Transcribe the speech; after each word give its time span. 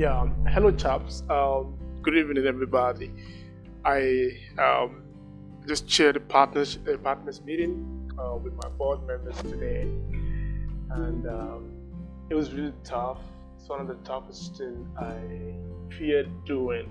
Yeah, 0.00 0.30
hello, 0.48 0.70
chaps. 0.70 1.24
Um, 1.28 1.76
good 2.00 2.16
evening, 2.16 2.46
everybody. 2.46 3.12
I 3.84 4.30
um, 4.56 5.02
just 5.68 5.86
chaired 5.86 6.16
a 6.16 6.20
partners 6.20 6.78
a 6.86 6.96
partners 6.96 7.42
meeting 7.42 8.10
uh, 8.18 8.36
with 8.36 8.54
my 8.54 8.70
board 8.78 9.06
members 9.06 9.36
today, 9.42 9.82
and 10.92 11.26
um, 11.26 11.70
it 12.30 12.34
was 12.34 12.54
really 12.54 12.72
tough. 12.82 13.18
It's 13.58 13.68
one 13.68 13.82
of 13.82 13.88
the 13.88 13.96
toughest 13.96 14.56
things 14.56 14.88
I 14.98 15.18
feared 15.98 16.30
doing 16.46 16.88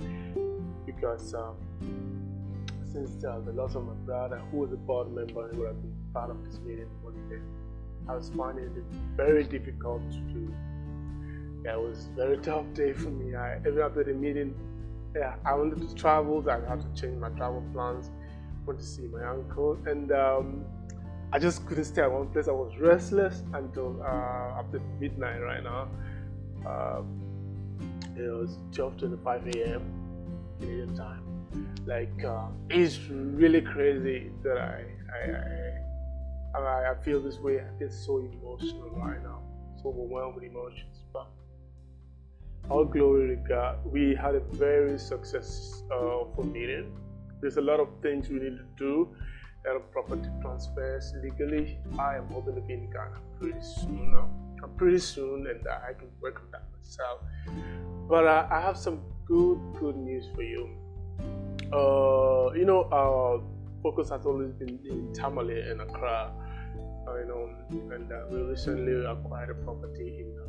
because 0.86 1.34
um, 1.34 1.56
since 2.94 3.24
uh, 3.24 3.40
the 3.40 3.54
loss 3.54 3.74
of 3.74 3.88
my 3.88 3.94
brother, 4.06 4.38
who 4.52 4.58
was 4.58 4.72
a 4.72 4.78
board 4.78 5.12
member 5.16 5.50
and 5.50 5.58
would 5.58 5.66
have 5.66 5.82
been 5.82 5.98
part 6.14 6.30
of 6.30 6.46
this 6.46 6.60
meeting, 6.60 6.86
I 8.08 8.14
was 8.14 8.30
finding 8.38 8.66
it 8.66 8.84
very 9.18 9.46
difficult 9.46 10.04
to 10.12 10.54
yeah, 11.66 11.74
it 11.74 11.82
was 11.82 12.08
a 12.14 12.16
very 12.16 12.38
tough 12.38 12.66
day 12.74 12.94
for 12.94 13.10
me. 13.10 13.36
I 13.36 13.58
even 13.60 13.80
after 13.80 14.04
the 14.04 14.14
meeting, 14.14 14.54
yeah, 15.16 15.36
I 15.46 15.54
wanted 15.56 15.88
to 15.88 15.96
travel. 15.96 16.44
I 16.50 16.70
had 16.70 16.82
to 16.82 17.02
change 17.02 17.18
my 17.20 17.30
travel 17.30 17.64
plans. 17.74 18.10
Went 18.66 18.80
to 18.80 18.86
see 18.86 19.08
my 19.08 19.26
uncle, 19.26 19.78
and 19.86 20.12
um, 20.12 20.66
I 21.34 21.40
just 21.40 21.66
couldn't 21.66 21.86
stay 21.86 22.02
at 22.02 22.12
one 22.12 22.28
place. 22.30 22.48
I 22.48 22.52
was 22.52 22.74
restless 22.80 23.44
until 23.54 24.02
uh, 24.02 24.60
after 24.60 24.80
midnight. 25.00 25.42
Right 25.42 25.64
now, 25.64 25.88
uh, 26.66 27.02
it 28.16 28.30
was 28.32 28.58
12:25 28.72 29.56
a.m. 29.56 29.82
Canadian 30.60 30.96
time. 30.96 31.24
Like 31.86 32.24
uh, 32.24 32.48
it's 32.70 33.00
really 33.10 33.62
crazy 33.62 34.32
that 34.44 34.58
I 34.58 34.86
I, 36.56 36.60
I 36.60 36.92
I 36.92 36.96
feel 37.04 37.22
this 37.22 37.38
way. 37.40 37.60
I 37.60 37.80
feel 37.80 37.90
so 37.92 38.18
emotional 38.20 38.92
right 38.92 39.22
now, 39.24 39.42
so 39.82 39.90
overwhelmed 39.90 40.36
with 40.36 40.44
emotions. 40.44 41.04
But 41.12 41.28
all 42.70 42.86
glory 42.86 43.36
to 43.36 43.36
God. 43.36 43.80
We 43.86 44.16
had 44.16 44.36
a 44.36 44.40
very 44.40 44.98
successful 45.00 46.34
uh, 46.38 46.44
meeting. 46.44 46.96
There's 47.42 47.58
a 47.58 47.62
lot 47.62 47.80
of 47.80 47.88
things 48.02 48.30
we 48.30 48.40
need 48.40 48.58
to 48.58 48.66
do. 48.78 49.16
A 49.66 49.74
lot 49.74 49.92
property 49.92 50.30
transfers 50.42 51.14
legally. 51.22 51.80
I 51.98 52.16
am 52.16 52.28
hoping 52.28 52.56
to 52.56 52.62
be 52.62 52.74
in 52.74 52.90
Ghana 52.92 53.20
pretty 53.40 53.62
soon. 53.62 54.14
Now. 54.14 54.68
pretty 54.78 55.00
soon, 55.00 55.48
and 55.48 55.66
uh, 55.68 55.80
I 55.88 55.94
can 55.94 56.10
work 56.22 56.42
on 56.42 56.52
that 56.52 56.64
myself. 56.78 57.22
But 58.08 58.26
uh, 58.26 58.48
I 58.52 58.62
have 58.62 58.78
some 58.78 59.02
good, 59.26 59.60
good 59.80 59.98
news 59.98 60.26
for 60.36 60.44
you. 60.44 60.70
Uh, 61.74 62.54
you 62.54 62.66
know, 62.66 62.88
our 62.92 63.42
focus 63.84 64.10
has 64.10 64.26
always 64.26 64.52
been 64.54 64.80
in 64.90 65.14
Tamale 65.14 65.62
and 65.62 65.82
Accra. 65.82 66.32
Uh, 67.08 67.18
you 67.18 67.26
know, 67.26 67.50
and 67.96 68.12
uh, 68.12 68.26
we 68.30 68.42
recently 68.42 68.94
acquired 69.06 69.50
a 69.50 69.54
property 69.56 70.20
in 70.20 70.49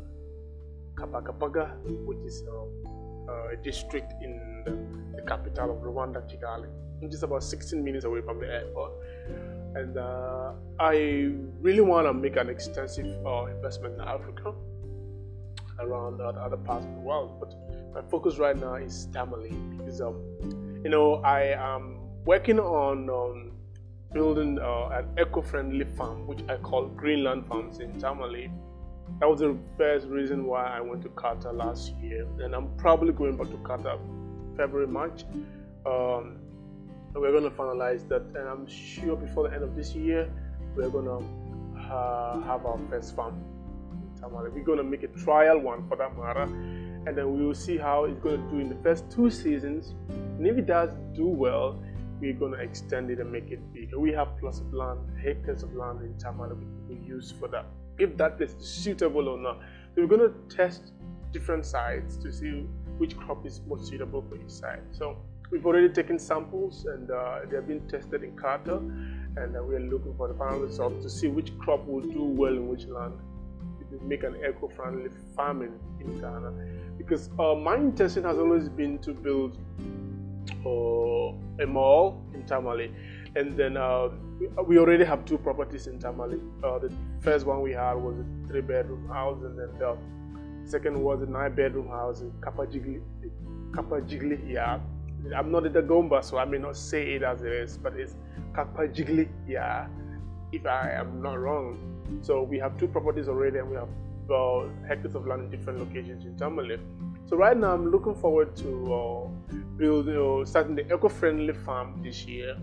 Kabagabaga, 1.01 1.77
which 2.05 2.19
is 2.25 2.43
uh, 2.47 3.53
a 3.53 3.55
district 3.57 4.13
in 4.21 4.63
the, 4.65 4.71
the, 5.15 5.21
capital 5.23 5.71
of 5.71 5.77
Rwanda, 5.77 6.21
Kigali, 6.29 6.69
which 6.99 7.13
is 7.13 7.23
about 7.23 7.43
16 7.43 7.83
minutes 7.83 8.05
away 8.05 8.21
from 8.21 8.39
the 8.39 8.47
airport. 8.47 8.91
And 9.75 9.97
uh, 9.97 10.53
I 10.79 11.33
really 11.59 11.81
want 11.81 12.05
to 12.07 12.13
make 12.13 12.35
an 12.35 12.49
extensive 12.49 13.07
uh, 13.25 13.45
investment 13.45 13.95
in 13.95 14.01
Africa, 14.01 14.53
around 15.79 16.21
other 16.21 16.57
parts 16.57 16.85
of 16.85 16.93
the 16.93 16.99
world. 16.99 17.39
But 17.39 17.55
my 17.93 18.07
focus 18.09 18.37
right 18.37 18.57
now 18.57 18.75
is 18.75 19.07
Tamale 19.11 19.49
because, 19.77 20.01
um, 20.01 20.21
you 20.83 20.89
know, 20.89 21.15
I 21.23 21.55
am 21.57 21.97
working 22.25 22.59
on 22.59 23.09
um, 23.09 23.51
building 24.13 24.59
uh, 24.59 24.89
an 24.89 25.07
eco-friendly 25.19 25.85
farm, 25.85 26.27
which 26.27 26.41
I 26.47 26.57
call 26.57 26.87
Greenland 26.87 27.47
Farms 27.47 27.79
in 27.79 27.97
Tamale 27.99 28.51
that 29.19 29.29
was 29.29 29.39
the 29.39 29.57
first 29.77 30.07
reason 30.07 30.45
why 30.45 30.65
I 30.65 30.81
went 30.81 31.03
to 31.03 31.09
Qatar 31.09 31.53
last 31.55 31.93
year, 32.01 32.27
and 32.39 32.55
I'm 32.55 32.75
probably 32.77 33.13
going 33.13 33.37
back 33.37 33.49
to 33.49 33.57
Qatar 33.57 33.99
February, 34.57 34.87
March. 34.87 35.23
Um, 35.85 36.37
we're 37.13 37.31
going 37.31 37.43
to 37.43 37.49
finalize 37.51 38.07
that, 38.07 38.23
and 38.35 38.47
I'm 38.47 38.67
sure 38.67 39.15
before 39.15 39.47
the 39.47 39.55
end 39.55 39.63
of 39.63 39.75
this 39.75 39.93
year, 39.93 40.29
we're 40.75 40.89
going 40.89 41.05
to 41.05 41.91
uh, 41.93 42.41
have 42.41 42.65
our 42.65 42.79
first 42.89 43.15
farm 43.15 43.43
in 43.91 44.21
Tamale. 44.21 44.49
We're 44.49 44.63
going 44.63 44.77
to 44.77 44.83
make 44.83 45.03
a 45.03 45.07
trial 45.07 45.59
one 45.59 45.87
for 45.87 45.97
that 45.97 46.17
matter, 46.17 46.43
and 46.43 47.17
then 47.17 47.37
we 47.37 47.45
will 47.45 47.53
see 47.53 47.77
how 47.77 48.05
it's 48.05 48.19
going 48.19 48.41
to 48.41 48.49
do 48.49 48.59
in 48.59 48.69
the 48.69 48.81
first 48.83 49.09
two 49.11 49.29
seasons. 49.29 49.93
And 50.09 50.47
if 50.47 50.57
it 50.57 50.65
does 50.65 50.91
do 51.13 51.27
well, 51.27 51.83
we're 52.19 52.33
going 52.33 52.53
to 52.53 52.59
extend 52.59 53.09
it 53.09 53.19
and 53.19 53.31
make 53.31 53.51
it 53.51 53.73
bigger. 53.73 53.99
We 53.99 54.13
have 54.13 54.37
plots 54.39 54.59
of 54.59 54.73
land, 54.73 54.99
hectares 55.21 55.63
of 55.63 55.75
land 55.75 56.01
in 56.01 56.17
Tamale 56.17 56.55
we 56.55 56.95
can 56.95 57.03
use 57.05 57.33
for 57.37 57.47
that 57.49 57.65
if 57.97 58.17
that 58.17 58.39
is 58.41 58.55
suitable 58.59 59.27
or 59.27 59.37
not. 59.37 59.59
So 59.93 60.01
we're 60.01 60.07
going 60.07 60.31
to 60.31 60.55
test 60.55 60.93
different 61.31 61.65
sites 61.65 62.17
to 62.17 62.31
see 62.31 62.65
which 62.97 63.17
crop 63.17 63.45
is 63.45 63.61
most 63.67 63.87
suitable 63.87 64.23
for 64.27 64.35
each 64.35 64.49
site. 64.49 64.81
So 64.91 65.17
we've 65.49 65.65
already 65.65 65.89
taken 65.89 66.19
samples 66.19 66.85
and 66.85 67.09
uh, 67.09 67.39
they 67.49 67.55
have 67.55 67.67
been 67.67 67.87
tested 67.87 68.23
in 68.23 68.31
Qatar 68.35 68.77
and 69.37 69.55
uh, 69.55 69.63
we 69.63 69.75
are 69.75 69.79
looking 69.79 70.13
for 70.15 70.27
the 70.27 70.33
final 70.33 70.59
results 70.59 71.03
to 71.03 71.09
see 71.09 71.27
which 71.27 71.57
crop 71.59 71.85
will 71.85 72.01
do 72.01 72.23
well 72.23 72.53
in 72.53 72.67
which 72.67 72.85
land. 72.85 73.13
We 73.91 73.99
make 74.07 74.23
an 74.23 74.37
eco-friendly 74.47 75.09
farming 75.35 75.73
in 75.99 76.19
Ghana 76.19 76.53
because 76.97 77.29
uh, 77.37 77.55
my 77.55 77.75
intention 77.75 78.23
has 78.23 78.37
always 78.37 78.69
been 78.69 78.99
to 78.99 79.13
build 79.13 79.57
uh, 80.65 81.63
a 81.63 81.67
mall 81.67 82.23
in 82.33 82.43
Tamale 82.45 82.93
and 83.35 83.57
then 83.57 83.75
uh, 83.75 84.09
we 84.65 84.77
already 84.77 85.03
have 85.03 85.25
two 85.25 85.37
properties 85.37 85.87
in 85.87 85.99
Tamale. 85.99 86.39
Uh, 86.63 86.79
the 86.79 86.91
first 87.19 87.45
one 87.45 87.61
we 87.61 87.71
had 87.71 87.93
was 87.93 88.17
a 88.17 88.47
three 88.47 88.61
bedroom 88.61 89.07
house, 89.07 89.41
and 89.43 89.57
then 89.57 89.69
the 89.77 89.97
second 90.63 91.01
was 91.01 91.21
a 91.21 91.25
nine 91.25 91.53
bedroom 91.53 91.89
house 91.89 92.21
in 92.21 92.31
Kapajigli. 92.41 93.01
Kapajigli, 93.71 94.39
yeah. 94.49 94.79
I'm 95.35 95.51
not 95.51 95.65
a 95.65 95.69
Dagomba, 95.69 96.23
so 96.23 96.37
I 96.37 96.45
may 96.45 96.57
not 96.57 96.75
say 96.75 97.13
it 97.13 97.23
as 97.23 97.41
it 97.41 97.51
is, 97.51 97.77
but 97.77 97.93
it's 97.93 98.15
Kapajigli, 98.53 99.29
yeah, 99.47 99.87
if 100.51 100.65
I 100.65 100.91
am 100.91 101.21
not 101.21 101.39
wrong. 101.39 101.77
So 102.21 102.41
we 102.41 102.57
have 102.59 102.77
two 102.77 102.87
properties 102.87 103.27
already, 103.27 103.59
and 103.59 103.69
we 103.69 103.75
have 103.75 103.89
uh, 104.31 104.63
hectares 104.87 105.15
of 105.15 105.27
land 105.27 105.43
in 105.43 105.49
different 105.51 105.79
locations 105.79 106.25
in 106.25 106.35
Tamale. 106.37 106.79
So 107.25 107.37
right 107.37 107.55
now, 107.55 107.73
I'm 107.73 107.91
looking 107.91 108.15
forward 108.15 108.55
to 108.57 108.93
uh, 108.93 109.55
building, 109.77 110.17
uh, 110.17 110.45
starting 110.45 110.75
the 110.75 110.91
eco-friendly 110.91 111.53
farm 111.53 112.01
this 112.03 112.25
year 112.25 112.57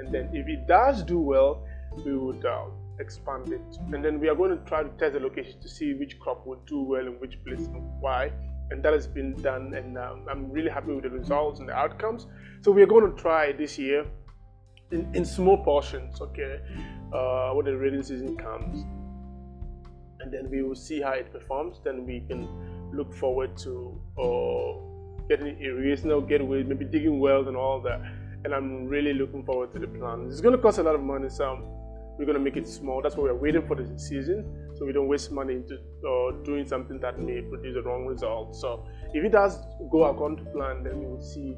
and 0.00 0.12
then 0.12 0.30
if 0.32 0.46
it 0.48 0.66
does 0.66 1.02
do 1.02 1.18
well, 1.18 1.66
we 2.04 2.16
would 2.16 2.44
uh, 2.44 2.66
expand 3.00 3.52
it. 3.52 3.60
And 3.92 4.04
then 4.04 4.20
we 4.20 4.28
are 4.28 4.34
going 4.34 4.50
to 4.50 4.64
try 4.64 4.82
to 4.82 4.88
test 4.90 5.14
the 5.14 5.20
location 5.20 5.60
to 5.60 5.68
see 5.68 5.94
which 5.94 6.18
crop 6.20 6.46
would 6.46 6.64
do 6.66 6.82
well 6.82 7.06
in 7.06 7.14
which 7.14 7.42
place 7.44 7.66
and 7.66 7.82
why. 8.00 8.32
And 8.70 8.82
that 8.82 8.92
has 8.92 9.06
been 9.06 9.34
done, 9.40 9.72
and 9.74 9.96
um, 9.96 10.26
I'm 10.30 10.50
really 10.50 10.70
happy 10.70 10.92
with 10.92 11.04
the 11.04 11.10
results 11.10 11.58
and 11.58 11.68
the 11.68 11.74
outcomes. 11.74 12.26
So 12.60 12.70
we 12.70 12.82
are 12.82 12.86
going 12.86 13.10
to 13.10 13.20
try 13.20 13.52
this 13.52 13.78
year 13.78 14.04
in, 14.90 15.08
in 15.14 15.24
small 15.24 15.64
portions, 15.64 16.20
okay, 16.20 16.60
uh, 17.12 17.52
when 17.52 17.64
the 17.64 17.76
rainy 17.76 18.02
season 18.02 18.36
comes. 18.36 18.84
And 20.20 20.32
then 20.32 20.50
we 20.50 20.62
will 20.62 20.74
see 20.74 21.00
how 21.00 21.12
it 21.12 21.32
performs. 21.32 21.80
Then 21.82 22.04
we 22.04 22.20
can 22.28 22.46
look 22.92 23.14
forward 23.14 23.56
to 23.58 23.98
uh, 24.18 25.28
getting 25.28 25.58
irrigation, 25.62 26.10
get 26.10 26.28
getaway, 26.28 26.62
maybe 26.62 26.84
digging 26.84 27.20
wells 27.20 27.48
and 27.48 27.56
all 27.56 27.80
that 27.80 28.02
and 28.44 28.54
I'm 28.54 28.86
really 28.86 29.12
looking 29.12 29.44
forward 29.44 29.72
to 29.72 29.78
the 29.78 29.86
plan. 29.86 30.26
It's 30.28 30.40
going 30.40 30.56
to 30.56 30.62
cost 30.62 30.78
a 30.78 30.82
lot 30.82 30.94
of 30.94 31.00
money, 31.00 31.28
so 31.28 31.58
we're 32.18 32.24
going 32.24 32.38
to 32.38 32.42
make 32.42 32.56
it 32.56 32.68
small. 32.68 33.00
That's 33.02 33.16
why 33.16 33.24
we're 33.24 33.34
waiting 33.34 33.66
for 33.66 33.76
the 33.76 33.98
season, 33.98 34.72
so 34.76 34.84
we 34.84 34.92
don't 34.92 35.08
waste 35.08 35.30
money 35.30 35.54
into 35.54 35.74
uh, 35.76 36.42
doing 36.44 36.66
something 36.66 36.98
that 37.00 37.18
may 37.18 37.40
produce 37.42 37.74
the 37.74 37.82
wrong 37.82 38.06
result. 38.06 38.56
So 38.56 38.86
if 39.14 39.24
it 39.24 39.32
does 39.32 39.58
go 39.90 40.04
according 40.04 40.44
to 40.44 40.50
plan, 40.50 40.82
then 40.82 40.98
we 40.98 41.06
will 41.06 41.22
see 41.22 41.56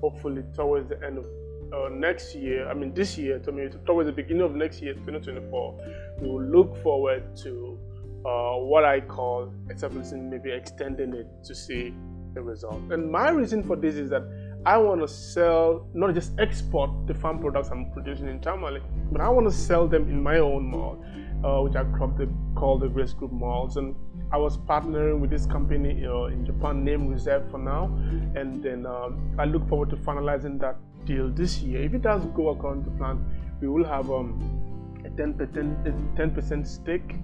hopefully 0.00 0.42
towards 0.54 0.88
the 0.88 1.04
end 1.04 1.18
of 1.18 1.24
uh, 1.72 1.88
next 1.88 2.34
year, 2.34 2.68
I 2.68 2.74
mean 2.74 2.94
this 2.94 3.18
year, 3.18 3.40
towards 3.40 4.06
the 4.06 4.12
beginning 4.12 4.42
of 4.42 4.54
next 4.54 4.80
year, 4.80 4.94
2024, 4.94 5.80
we 6.20 6.28
will 6.28 6.42
look 6.42 6.80
forward 6.82 7.36
to 7.38 7.78
uh, 8.24 8.56
what 8.56 8.84
I 8.84 9.00
call 9.00 9.52
establishing, 9.70 10.30
maybe 10.30 10.52
extending 10.52 11.14
it 11.14 11.26
to 11.44 11.54
see 11.54 11.92
the 12.34 12.42
result. 12.42 12.80
And 12.90 13.10
my 13.10 13.30
reason 13.30 13.62
for 13.62 13.76
this 13.76 13.96
is 13.96 14.10
that 14.10 14.22
I 14.66 14.76
want 14.78 15.00
to 15.00 15.06
sell, 15.06 15.86
not 15.94 16.12
just 16.12 16.32
export 16.40 16.90
the 17.06 17.14
farm 17.14 17.38
products 17.38 17.68
I'm 17.70 17.88
producing 17.92 18.26
in 18.26 18.40
Tamale, 18.40 18.82
but 19.12 19.20
I 19.20 19.28
want 19.28 19.48
to 19.48 19.56
sell 19.56 19.86
them 19.86 20.08
in 20.08 20.20
my 20.20 20.38
own 20.38 20.66
mall, 20.66 21.04
uh, 21.44 21.62
which 21.62 21.76
I 21.76 21.84
call 22.56 22.76
the 22.76 22.88
Grace 22.88 23.12
Group 23.12 23.30
Malls. 23.30 23.76
And 23.76 23.94
I 24.32 24.38
was 24.38 24.58
partnering 24.58 25.20
with 25.20 25.30
this 25.30 25.46
company 25.46 26.04
uh, 26.04 26.24
in 26.24 26.44
Japan 26.44 26.84
named 26.84 27.12
Reserve 27.12 27.48
for 27.48 27.58
now. 27.58 27.84
And 28.34 28.60
then 28.60 28.86
um, 28.86 29.36
I 29.38 29.44
look 29.44 29.68
forward 29.68 29.90
to 29.90 29.96
finalizing 29.98 30.58
that 30.62 30.78
deal 31.04 31.28
this 31.28 31.58
year. 31.60 31.82
If 31.82 31.94
it 31.94 32.02
does 32.02 32.26
go 32.34 32.48
according 32.48 32.82
to 32.86 32.90
plan, 32.98 33.24
we 33.60 33.68
will 33.68 33.84
have 33.84 34.10
um, 34.10 34.98
a 35.04 35.10
10%, 35.10 36.16
10% 36.16 36.66
stake 36.66 37.14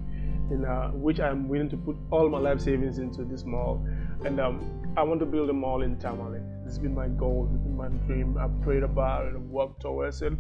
in 0.53 0.65
uh, 0.65 0.91
which 0.91 1.19
I'm 1.19 1.49
willing 1.49 1.71
to 1.71 1.77
put 1.77 1.97
all 2.13 2.29
my 2.29 2.39
life 2.39 2.61
savings 2.61 2.99
into 2.99 3.25
this 3.25 3.45
mall. 3.45 3.85
And 4.25 4.39
um, 4.39 4.95
I 4.97 5.03
want 5.03 5.19
to 5.19 5.27
build 5.27 5.51
a 5.51 5.53
mall 5.53 5.83
in 5.83 5.99
Tamale. 5.99 6.39
Has 6.73 6.79
been 6.79 6.95
my 6.95 7.09
goal, 7.09 7.49
has 7.53 7.61
been 7.61 7.77
my 7.77 7.89
dream. 8.07 8.39
I've 8.41 8.59
prayed 8.63 8.83
about 8.83 9.27
it 9.27 9.35
I've 9.35 9.43
worked 9.43 9.83
towards 9.83 10.23
it. 10.23 10.33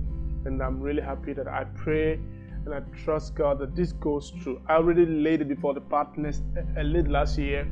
And 0.46 0.62
I'm 0.62 0.81
really 0.81 1.02
happy 1.02 1.34
that 1.34 1.46
I 1.46 1.64
pray 1.64 2.19
and 2.64 2.75
I 2.75 2.81
trust 3.05 3.34
God 3.34 3.58
that 3.58 3.76
this 3.76 3.93
goes 3.93 4.31
through. 4.31 4.62
I 4.67 4.76
already 4.76 5.05
laid 5.05 5.43
it 5.43 5.49
before 5.49 5.75
the 5.75 5.82
partners 5.82 6.40
a 6.79 6.84
late 6.84 7.06
last 7.06 7.37
year, 7.37 7.69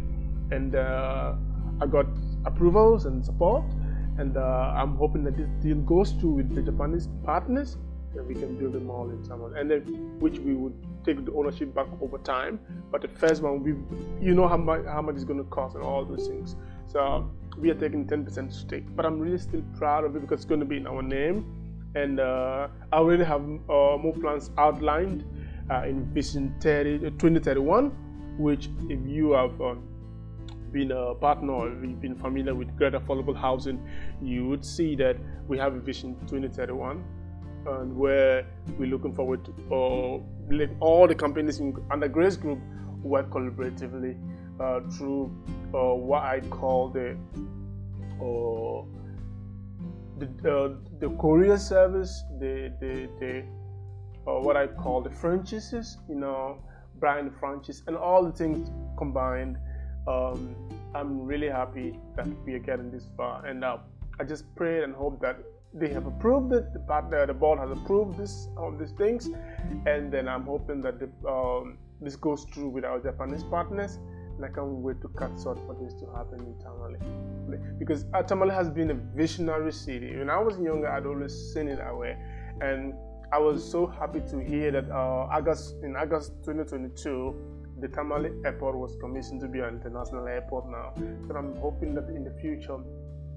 and 0.51 0.75
uh, 0.75 1.37
I 1.81 1.87
got 1.87 2.05
approvals 2.45 3.07
and 3.07 3.25
support, 3.25 3.65
and 4.19 4.37
uh, 4.37 4.75
I'm 4.77 4.97
hoping 4.97 5.25
that 5.25 5.39
this 5.39 5.49
deal 5.63 5.77
goes 5.77 6.13
through 6.13 6.33
with 6.33 6.55
the 6.55 6.61
Japanese 6.61 7.09
partners, 7.25 7.79
that 8.15 8.27
we 8.27 8.35
can 8.35 8.57
build 8.59 8.75
a 8.75 8.81
mall 8.81 9.09
in 9.09 9.23
Tamale, 9.23 9.59
and 9.59 9.71
then 9.71 9.81
which 10.19 10.39
we 10.39 10.53
would 10.53 10.75
take 11.05 11.25
the 11.25 11.33
ownership 11.33 11.75
back 11.75 11.87
over 12.03 12.19
time. 12.19 12.61
But 12.91 13.01
the 13.01 13.09
first 13.09 13.43
one, 13.43 13.63
we, 13.63 13.71
you 14.21 14.35
know 14.35 14.49
how 14.49 14.59
much 14.59 14.85
how 14.85 15.01
much 15.01 15.15
it's 15.15 15.25
going 15.25 15.39
to 15.43 15.49
cost 15.49 15.77
and 15.77 15.85
all 15.85 16.05
those 16.05 16.29
things. 16.29 16.57
So 16.89 17.31
we 17.61 17.71
are 17.71 17.75
taking 17.75 18.07
10% 18.07 18.53
stake, 18.53 18.85
but 18.97 19.05
I'm 19.05 19.19
really 19.19 19.39
still 19.39 19.63
proud 19.77 20.05
of 20.05 20.17
it 20.17 20.21
because 20.23 20.41
it's 20.41 20.45
going 20.45 20.61
to 20.61 20.67
be 20.67 20.77
in 20.77 20.87
our 20.87 21.03
name, 21.03 21.45
and 21.95 22.21
uh, 22.21 22.69
I 22.93 22.97
already 22.97 23.25
have 23.25 23.43
uh, 23.43 23.99
more 23.99 24.15
plans 24.21 24.51
outlined 24.57 25.25
uh, 25.71 25.83
in 25.87 26.05
Vision 26.13 26.55
30, 26.61 26.99
2031, 27.19 27.91
which 28.39 28.69
if 28.89 29.01
you 29.07 29.33
have 29.33 29.61
uh, 29.61 29.75
been 30.73 30.93
a 30.93 31.15
partner 31.15 31.53
or 31.53 31.69
you've 31.69 32.01
been 32.01 32.15
familiar 32.15 32.55
with 32.55 32.75
greater 32.77 32.99
affordable 32.99 33.37
housing, 33.37 33.81
you 34.23 34.49
would 34.49 34.65
see 34.65 34.95
that 34.97 35.17
we 35.49 35.59
have 35.59 35.75
a 35.75 35.81
Vision 35.81 36.15
2031 36.29 37.05
and 37.67 37.95
where 37.95 38.47
we're 38.79 38.89
looking 38.89 39.13
forward 39.13 39.45
to 39.45 39.53
uh, 39.75 40.19
let 40.55 40.71
all 40.81 41.07
the 41.07 41.15
companies 41.15 41.61
in, 41.61 41.77
under 41.91 42.09
Grace 42.09 42.37
Group 42.37 42.59
work 43.03 43.29
collaboratively 43.31 44.17
uh, 44.61 44.81
through 44.91 45.33
uh, 45.75 45.95
what 45.95 46.23
I 46.23 46.41
call 46.41 46.89
the 46.89 47.17
uh, 48.21 48.85
the, 50.19 50.53
uh, 50.53 50.75
the 50.99 51.09
courier 51.17 51.59
service, 51.59 52.23
the 52.39 52.73
the, 52.81 53.09
the 53.19 53.45
uh, 54.31 54.41
what 54.41 54.57
I 54.57 54.67
call 54.67 55.01
the 55.01 55.11
franchises, 55.11 55.99
you 56.09 56.17
know, 56.17 56.63
brand 56.99 57.33
franchise, 57.41 57.83
and 57.87 57.97
all 57.97 58.25
the 58.25 58.33
things 58.33 58.71
combined. 58.99 59.57
Um, 60.07 60.55
I'm 60.95 61.21
really 61.21 61.49
happy 61.49 61.99
that 62.17 62.27
we 62.45 62.55
are 62.55 62.59
getting 62.59 62.91
this 62.91 63.09
far, 63.17 63.47
and 63.47 63.65
uh, 63.65 63.79
I 64.19 64.25
just 64.25 64.45
pray 64.57 64.83
and 64.83 64.95
hope 64.95 65.21
that 65.21 65.39
they 65.73 65.89
have 65.89 66.07
approved 66.07 66.53
it. 66.53 66.73
The 66.73 66.81
partner, 66.81 67.27
the 67.27 67.35
board 67.35 67.59
has 67.61 67.71
approved 67.71 68.19
this 68.19 68.49
all 68.57 68.73
these 68.73 68.93
things, 68.93 69.31
and 69.87 70.13
then 70.13 70.29
I'm 70.29 70.45
hoping 70.45 70.83
that 70.83 70.99
the, 70.99 71.09
um, 71.29 71.79
this 72.01 72.17
goes 72.17 72.45
through 72.53 72.71
with 72.71 72.85
our 72.85 72.99
Japanese 72.99 73.45
partners. 73.45 73.99
I 74.45 74.49
can't 74.49 74.67
wait 74.67 75.01
to 75.03 75.09
cut 75.09 75.31
short 75.43 75.59
for 75.67 75.77
this 75.81 75.95
to 75.95 76.07
happen 76.17 76.41
in 76.41 76.55
Tamale, 76.59 76.99
because 77.79 78.05
Tamale 78.27 78.55
has 78.55 78.71
been 78.71 78.91
a 78.91 78.95
visionary 78.95 79.73
city. 79.73 80.17
When 80.17 80.31
I 80.31 80.39
was 80.39 80.59
younger, 80.59 80.89
I'd 80.89 81.07
always 81.07 81.35
seen 81.53 81.69
it 81.69 81.77
that 81.77 81.97
way, 81.97 82.17
and 82.61 82.95
I 83.33 83.39
was 83.39 83.69
so 83.69 83.87
happy 83.87 84.21
to 84.31 84.39
hear 84.39 84.73
that 84.73 84.91
uh, 84.91 85.29
August 85.31 85.77
in 85.83 85.97
August 85.97 86.33
2022 86.45 87.35
the 87.81 87.89
Tamale 87.89 88.31
airport 88.45 88.77
was 88.77 88.97
commissioned 89.01 89.41
to 89.41 89.49
be 89.49 89.61
an 89.61 89.69
international 89.77 90.27
airport 90.29 90.69
now. 90.69 90.93
And 90.97 91.33
I'm 91.33 91.57
hoping 91.57 91.95
that 91.95 92.11
in 92.11 92.25
the 92.25 92.33
future 92.33 92.79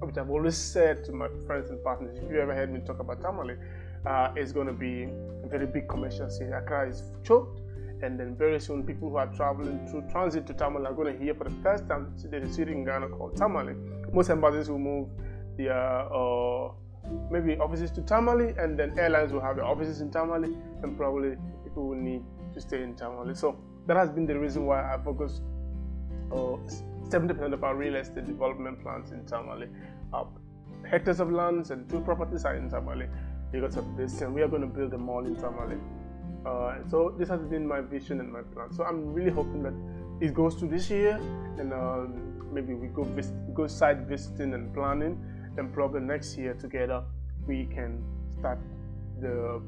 which 0.05 0.17
I've 0.17 0.29
always 0.29 0.57
said 0.57 1.03
to 1.05 1.11
my 1.11 1.27
friends 1.45 1.69
and 1.69 1.81
partners, 1.83 2.17
if 2.17 2.29
you 2.29 2.39
ever 2.39 2.53
heard 2.53 2.73
me 2.73 2.81
talk 2.81 2.99
about 2.99 3.21
Tamale, 3.21 3.55
uh, 4.05 4.33
it's 4.35 4.51
going 4.51 4.67
to 4.67 4.73
be 4.73 5.03
a 5.43 5.47
very 5.47 5.65
big 5.65 5.87
commercial 5.87 6.29
city. 6.29 6.51
Accra 6.51 6.89
is 6.89 7.03
choked, 7.23 7.61
and 8.03 8.19
then 8.19 8.35
very 8.35 8.59
soon 8.59 8.83
people 8.83 9.09
who 9.09 9.15
are 9.15 9.27
traveling 9.27 9.87
through 9.87 10.03
transit 10.11 10.45
to 10.47 10.53
Tamale 10.53 10.85
are 10.85 10.93
going 10.93 11.13
to 11.17 11.23
hear 11.23 11.33
for 11.33 11.45
the 11.45 11.55
first 11.63 11.87
time 11.87 12.13
there's 12.25 12.49
a 12.49 12.53
city 12.53 12.71
in 12.71 12.83
Ghana 12.83 13.07
called 13.09 13.35
Tamale. 13.35 13.75
Most 14.11 14.29
embassies 14.29 14.69
will 14.69 14.79
move 14.79 15.07
their 15.57 15.73
uh, 15.73 16.69
maybe 17.31 17.57
offices 17.57 17.91
to 17.91 18.01
Tamale, 18.01 18.53
and 18.57 18.77
then 18.77 18.97
airlines 18.99 19.31
will 19.31 19.41
have 19.41 19.55
their 19.55 19.65
offices 19.65 20.01
in 20.01 20.11
Tamale, 20.11 20.53
and 20.83 20.97
probably 20.97 21.35
people 21.63 21.87
will 21.87 21.95
need 21.95 22.23
to 22.53 22.61
stay 22.61 22.83
in 22.83 22.95
Tamale. 22.95 23.35
So 23.35 23.57
that 23.87 23.97
has 23.97 24.09
been 24.09 24.25
the 24.25 24.37
reason 24.37 24.65
why 24.65 24.81
I 24.93 24.97
focus. 25.03 25.41
Uh, 26.31 26.57
70% 27.09 27.53
of 27.53 27.63
our 27.63 27.75
real 27.75 27.95
estate 27.95 28.25
development 28.25 28.81
plans 28.81 29.11
in 29.11 29.23
Tamale 29.25 29.67
are 30.13 30.27
hectares 30.89 31.19
of 31.19 31.31
lands 31.31 31.69
and 31.69 31.87
two 31.89 31.99
properties 32.01 32.43
are 32.43 32.55
in 32.55 32.69
Tamale 32.69 33.07
because 33.51 33.77
of 33.77 33.85
this 33.95 34.21
and 34.21 34.33
we 34.33 34.41
are 34.41 34.47
going 34.47 34.61
to 34.61 34.67
build 34.67 34.93
a 34.93 34.97
mall 34.97 35.23
in 35.25 35.35
Tamale. 35.35 35.77
Uh, 36.45 36.75
so 36.89 37.13
this 37.17 37.29
has 37.29 37.41
been 37.41 37.65
my 37.65 37.81
vision 37.81 38.19
and 38.19 38.31
my 38.31 38.41
plan. 38.41 38.71
So 38.73 38.83
I'm 38.83 39.13
really 39.13 39.31
hoping 39.31 39.63
that 39.63 39.73
it 40.19 40.33
goes 40.33 40.55
through 40.55 40.69
this 40.69 40.89
year 40.89 41.15
and 41.57 41.73
uh, 41.73 42.05
maybe 42.51 42.73
we 42.73 42.87
go 42.87 43.03
visit, 43.03 43.33
go 43.53 43.67
site 43.67 43.99
visiting 43.99 44.53
and 44.53 44.73
planning 44.73 45.17
and 45.57 45.73
probably 45.73 46.01
next 46.01 46.37
year 46.37 46.53
together 46.53 47.03
we 47.47 47.65
can 47.65 48.03
start 48.39 48.59
the 49.21 49.61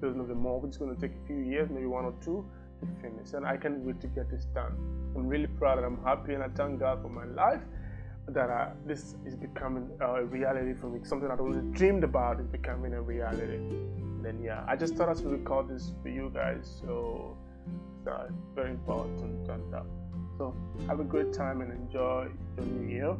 building 0.00 0.20
of 0.20 0.28
the 0.28 0.34
mall. 0.34 0.62
It's 0.66 0.76
going 0.76 0.94
to 0.94 1.00
take 1.00 1.12
a 1.16 1.26
few 1.26 1.38
years, 1.38 1.68
maybe 1.70 1.86
one 1.86 2.04
or 2.04 2.14
two 2.22 2.48
to 2.80 2.86
finish 3.00 3.34
and 3.34 3.46
I 3.46 3.56
can't 3.56 3.78
wait 3.80 4.00
to 4.00 4.06
get 4.08 4.30
this 4.30 4.46
done. 4.54 4.72
I'm 5.14 5.26
really 5.26 5.46
proud 5.46 5.78
and 5.78 5.86
I'm 5.86 6.02
happy 6.04 6.34
and 6.34 6.42
I 6.42 6.48
thank 6.48 6.80
God 6.80 7.02
for 7.02 7.08
my 7.08 7.24
life 7.24 7.62
that 8.28 8.50
uh, 8.50 8.68
this 8.86 9.14
is 9.26 9.36
becoming 9.36 9.90
a 10.00 10.24
reality 10.24 10.74
for 10.80 10.88
me. 10.88 11.00
Something 11.02 11.30
I'd 11.30 11.40
always 11.40 11.62
dreamed 11.72 12.04
about 12.04 12.40
is 12.40 12.46
becoming 12.46 12.94
a 12.94 13.02
reality. 13.02 13.58
Then 14.22 14.42
yeah, 14.42 14.64
I 14.68 14.76
just 14.76 14.94
thought 14.94 15.08
I 15.08 15.14
should 15.14 15.32
record 15.32 15.68
this 15.68 15.92
for 16.02 16.08
you 16.08 16.30
guys. 16.32 16.80
So 16.80 17.36
it's 17.98 18.06
uh, 18.06 18.28
very 18.54 18.70
important 18.70 19.48
and 19.48 19.74
uh, 19.74 19.82
so 20.38 20.54
have 20.86 21.00
a 21.00 21.04
great 21.04 21.32
time 21.32 21.60
and 21.60 21.72
enjoy 21.72 22.28
your 22.56 22.66
new 22.66 22.88
year. 22.88 23.16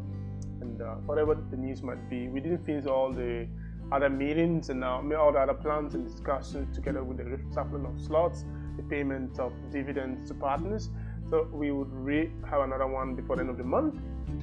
And 0.60 0.80
uh, 0.80 0.94
whatever 1.06 1.34
the 1.34 1.56
news 1.56 1.82
might 1.82 2.08
be, 2.08 2.28
we 2.28 2.40
didn't 2.40 2.64
finish 2.64 2.86
all 2.86 3.12
the 3.12 3.48
other 3.90 4.08
meetings 4.08 4.70
and 4.70 4.84
uh, 4.84 5.00
all 5.18 5.32
the 5.32 5.38
other 5.38 5.54
plans 5.54 5.94
and 5.94 6.06
discussions 6.06 6.74
together 6.74 7.02
with 7.02 7.18
the 7.18 7.24
reshuffling 7.24 7.86
of 7.92 8.00
slots, 8.00 8.44
the 8.76 8.82
payment 8.84 9.38
of 9.38 9.52
dividends 9.70 10.28
to 10.28 10.34
partners. 10.34 10.88
So 11.30 11.48
we 11.52 11.72
would 11.72 11.92
re- 11.92 12.30
have 12.48 12.62
another 12.62 12.86
one 12.86 13.14
before 13.14 13.36
the 13.36 13.42
end 13.42 13.50
of 13.50 13.58
the 13.58 13.64
month, 13.64 13.96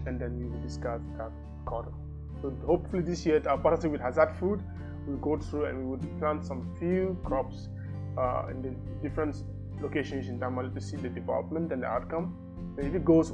and 0.05 0.19
then 0.19 0.37
we 0.37 0.45
will 0.45 0.61
discuss 0.61 1.01
that 1.17 1.31
quarter. 1.65 1.91
So 2.41 2.53
hopefully 2.65 3.01
this 3.01 3.25
year 3.25 3.41
our 3.47 3.57
partnership 3.57 3.91
with 3.91 4.01
Hassad 4.01 4.37
Food 4.39 4.63
will 5.09 5.17
go 5.17 5.37
through 5.37 5.65
and 5.65 5.79
we 5.79 5.85
would 5.85 6.19
plant 6.19 6.45
some 6.45 6.75
few 6.77 7.17
crops 7.23 7.67
uh, 8.17 8.47
in 8.49 8.61
the 8.61 8.71
different 9.07 9.43
locations 9.81 10.27
in 10.27 10.39
Tamale 10.39 10.69
to 10.73 10.81
see 10.81 10.97
the 10.97 11.09
development 11.09 11.71
and 11.71 11.83
the 11.83 11.87
outcome. 11.87 12.35
And 12.77 12.87
if 12.87 12.93
it 12.95 13.05
goes, 13.05 13.33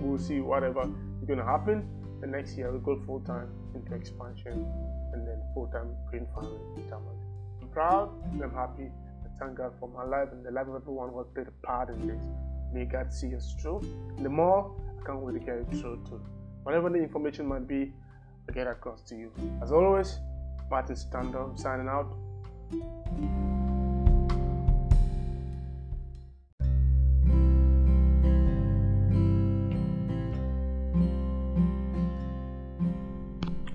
we'll 0.00 0.18
see 0.18 0.40
whatever 0.40 0.82
is 1.20 1.26
going 1.26 1.38
to 1.38 1.44
happen. 1.44 1.88
And 2.22 2.32
next 2.32 2.56
year 2.56 2.70
we'll 2.70 2.80
go 2.80 3.00
full 3.04 3.20
time 3.20 3.48
into 3.74 3.94
expansion 3.94 4.66
and 5.12 5.26
then 5.26 5.42
full 5.54 5.66
time 5.68 5.94
green 6.10 6.26
farming 6.34 6.60
in 6.76 6.84
Tamale. 6.84 7.16
I'm 7.60 7.68
proud 7.68 8.10
and 8.32 8.42
I'm 8.42 8.54
happy. 8.54 8.90
I 9.24 9.44
thank 9.44 9.58
God 9.58 9.72
for 9.80 9.88
my 9.88 10.04
life 10.04 10.28
and 10.32 10.44
the 10.44 10.50
life 10.50 10.68
of 10.68 10.76
everyone 10.76 11.10
who 11.10 11.18
has 11.18 11.28
played 11.34 11.48
a 11.48 11.66
part 11.66 11.88
in 11.90 12.06
this. 12.06 12.22
May 12.72 12.84
God 12.84 13.12
see 13.12 13.34
us 13.34 13.54
through. 13.60 13.82
The 14.22 14.28
more, 14.28 14.74
I 15.00 15.06
can't 15.06 15.18
wait 15.18 15.34
to 15.34 15.40
get 15.40 15.56
it 15.56 15.68
through 15.70 16.04
too. 16.08 16.20
Whatever 16.62 16.88
the 16.90 16.98
information 16.98 17.46
might 17.46 17.66
be, 17.66 17.92
I 18.48 18.52
get 18.52 18.66
across 18.66 19.02
to 19.02 19.16
you. 19.16 19.32
As 19.62 19.72
always, 19.72 20.18
Martin 20.72 20.96
Stando 20.96 21.58
signing 21.58 21.86
out. 21.86 22.08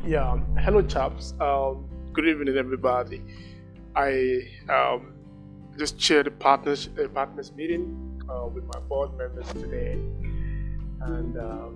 Yeah, 0.07 0.39
hello 0.57 0.81
chaps. 0.81 1.35
Um, 1.39 1.87
good 2.13 2.27
evening, 2.27 2.57
everybody. 2.57 3.21
I 3.95 4.49
um, 4.67 5.13
just 5.77 5.99
chaired 5.99 6.25
a 6.25 6.31
partners 6.31 6.89
a 6.97 7.07
partners 7.07 7.51
meeting 7.51 8.19
uh, 8.27 8.47
with 8.47 8.63
my 8.73 8.79
board 8.89 9.15
members 9.15 9.47
today, 9.53 9.99
and 11.01 11.37
um, 11.37 11.75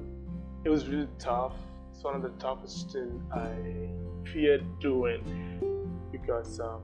it 0.64 0.70
was 0.70 0.88
really 0.88 1.10
tough. 1.20 1.54
It's 1.94 2.04
one 2.04 2.16
of 2.16 2.24
the 2.24 2.34
toughest 2.40 2.92
things 2.92 3.22
I 3.32 3.52
feared 4.26 4.64
doing 4.80 5.24
because 6.12 6.60
um, 6.60 6.82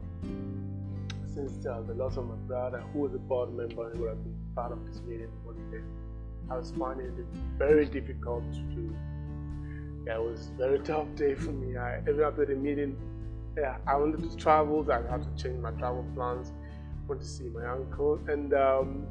since 1.34 1.65
uh, 1.65 1.82
the 1.82 1.94
loss 1.94 2.17
of 2.17 2.27
my 2.27 2.36
brother, 2.48 2.84
who 2.94 3.00
was 3.00 3.13
a 3.13 3.20
board 3.20 3.53
member 3.53 3.89
and 3.91 4.00
would 4.00 4.10
have 4.10 4.24
been 4.24 4.36
part 4.56 4.72
of 4.72 4.86
this 4.86 5.01
meeting 5.01 5.29
I 6.50 6.58
was 6.58 6.72
finding 6.72 7.08
it 7.08 7.25
very 7.58 7.86
difficult 7.86 8.44
to 8.53 8.60
do. 8.60 8.96
Yeah, 10.06 10.15
it 10.15 10.22
was 10.22 10.50
a 10.53 10.58
very 10.58 10.79
tough 10.79 11.08
day 11.15 11.36
for 11.36 11.51
me. 11.51 11.77
I, 11.77 12.00
even 12.01 12.22
after 12.22 12.46
the 12.46 12.56
meeting, 12.56 12.96
yeah, 13.58 13.77
I 13.86 13.98
wanted 13.98 14.29
to 14.29 14.38
travel. 14.38 14.89
I 14.89 15.12
had 15.12 15.24
to 15.24 15.44
change 15.44 15.60
my 15.60 15.72
travel 15.72 16.06
plans. 16.15 16.53
Went 17.08 17.22
to 17.22 17.27
see 17.27 17.50
my 17.50 17.65
uncle, 17.65 18.20
and 18.27 18.53
um, 18.53 19.08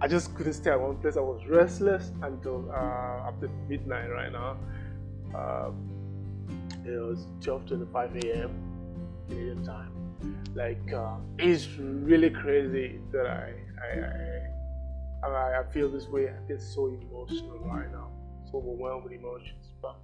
I 0.00 0.08
just 0.08 0.34
couldn't 0.34 0.54
stay 0.54 0.70
at 0.70 0.80
one 0.80 0.96
place. 0.96 1.16
I 1.16 1.20
was 1.20 1.46
restless 1.48 2.12
until 2.22 2.68
uh, 2.72 3.28
after 3.28 3.48
midnight 3.68 4.10
right 4.10 4.32
now. 4.32 4.56
Uh, 5.34 5.70
it 6.86 6.98
was 6.98 7.26
12:25 7.40 8.24
a.m. 8.24 8.52
Canadian 9.28 9.64
time. 9.64 9.92
Like 10.54 10.92
uh, 10.92 11.16
it's 11.38 11.68
really 11.78 12.30
crazy 12.30 13.00
that 13.12 13.26
I 13.26 13.52
I, 13.86 15.28
I 15.28 15.60
I 15.60 15.72
feel 15.72 15.88
this 15.90 16.08
way. 16.08 16.28
I 16.28 16.46
feel 16.46 16.60
so 16.60 16.86
emotional 16.88 17.58
right 17.60 17.90
now, 17.90 18.10
so 18.50 18.58
overwhelmed 18.58 19.04
with 19.04 19.12
emotions. 19.12 19.66
But 19.82 19.96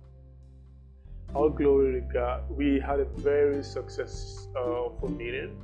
all 1.34 1.50
glory 1.50 2.00
to 2.00 2.06
God. 2.12 2.42
We 2.50 2.80
had 2.80 3.00
a 3.00 3.04
very 3.04 3.62
successful 3.62 4.98
uh, 5.04 5.08
meeting. 5.08 5.56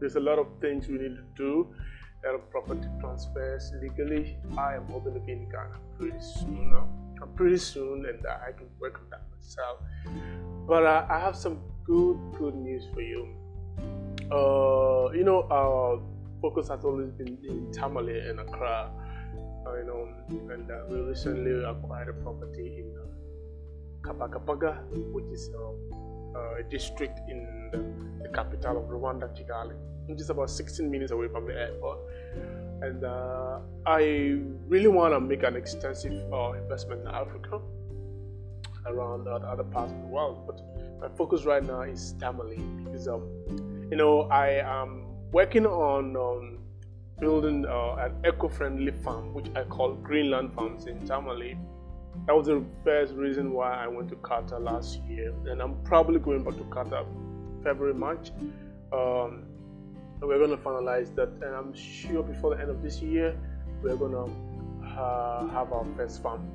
There's 0.00 0.16
a 0.16 0.20
lot 0.20 0.38
of 0.38 0.46
things 0.60 0.88
we 0.88 0.98
need 0.98 1.16
to 1.16 1.26
do 1.36 1.74
property 2.54 2.88
transfers 3.00 3.72
legally. 3.82 4.36
I 4.56 4.76
am 4.76 4.86
hoping 4.86 5.14
to 5.14 5.20
be 5.20 5.32
in 5.32 5.48
Ghana 5.50 5.78
pretty 5.98 6.20
soon 6.20 6.70
now. 6.70 6.88
pretty 7.36 7.58
soon, 7.58 8.06
and 8.06 8.24
I 8.26 8.52
can 8.52 8.68
work 8.80 9.00
on 9.00 9.10
that 9.10 9.22
myself. 9.34 9.80
But 10.66 10.86
uh, 10.86 11.06
I 11.10 11.18
have 11.20 11.36
some 11.36 11.58
good, 11.84 12.18
good 12.38 12.54
news 12.54 12.84
for 12.94 13.02
you. 13.02 13.28
Uh, 14.32 15.12
you 15.12 15.24
know, 15.24 15.46
our 15.50 16.00
focus 16.40 16.68
has 16.68 16.84
always 16.84 17.10
been 17.10 17.38
in 17.44 17.70
Tamale 17.72 18.18
and 18.18 18.40
Accra. 18.40 18.90
Uh, 19.66 19.76
you 19.78 19.84
know, 19.84 20.08
and 20.52 20.70
uh, 20.70 20.84
we 20.88 21.00
recently 21.00 21.64
acquired 21.64 22.08
a 22.08 22.12
property 22.12 22.80
in 22.80 22.94
uh, 22.96 23.04
Kabagabaga, 24.06 24.84
which 25.12 25.24
is 25.32 25.50
uh, 25.54 26.38
uh, 26.38 26.60
a 26.60 26.62
district 26.70 27.20
in 27.28 27.70
the, 27.72 27.78
the, 28.22 28.28
capital 28.34 28.78
of 28.78 28.84
Rwanda, 28.84 29.28
Kigali, 29.36 29.74
which 30.06 30.20
is 30.20 30.28
about 30.30 30.50
16 30.50 30.90
minutes 30.90 31.12
away 31.12 31.28
from 31.28 31.46
the 31.46 31.54
airport. 31.54 31.98
And 32.82 33.04
I 33.86 34.38
really 34.68 34.88
want 34.88 35.14
to 35.14 35.20
make 35.20 35.42
an 35.42 35.56
extensive 35.56 36.12
investment 36.12 37.02
in 37.02 37.08
Africa 37.08 37.60
around 38.86 39.26
other 39.26 39.64
parts 39.64 39.92
of 39.92 40.00
the 40.00 40.06
world. 40.06 40.46
But 40.46 40.60
my 41.00 41.08
focus 41.16 41.44
right 41.44 41.64
now 41.64 41.82
is 41.82 42.14
Tamale 42.18 42.62
because, 42.84 43.08
um, 43.08 43.28
you 43.90 43.96
know, 43.96 44.22
I 44.22 44.62
am 44.64 45.06
working 45.32 45.66
on 45.66 46.16
um, 46.16 46.58
building 47.20 47.66
uh, 47.66 47.94
an 47.96 48.14
eco-friendly 48.26 48.92
farm, 49.02 49.34
which 49.34 49.46
I 49.54 49.64
call 49.64 49.94
Greenland 49.94 50.54
Farms 50.54 50.86
in 50.86 51.06
Tamale. 51.06 51.58
That 52.26 52.36
was 52.36 52.46
the 52.46 52.64
first 52.84 53.14
reason 53.14 53.52
why 53.52 53.72
I 53.72 53.88
went 53.88 54.08
to 54.10 54.16
Qatar 54.16 54.62
last 54.62 55.00
year, 55.04 55.34
and 55.46 55.60
I'm 55.60 55.82
probably 55.82 56.20
going 56.20 56.44
back 56.44 56.54
to 56.54 56.64
Qatar 56.64 57.04
February, 57.62 57.94
March. 57.94 58.30
Um, 58.92 59.44
we're 60.20 60.38
going 60.38 60.50
to 60.50 60.56
finalize 60.56 61.14
that, 61.16 61.28
and 61.42 61.54
I'm 61.54 61.74
sure 61.74 62.22
before 62.22 62.54
the 62.54 62.62
end 62.62 62.70
of 62.70 62.82
this 62.82 63.02
year, 63.02 63.36
we're 63.82 63.96
going 63.96 64.12
to 64.12 65.00
uh, 65.00 65.48
have 65.48 65.72
our 65.72 65.84
first 65.96 66.22
farm 66.22 66.48